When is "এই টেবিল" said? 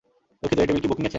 0.59-0.79